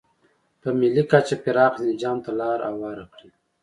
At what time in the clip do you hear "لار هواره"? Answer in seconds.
2.39-3.05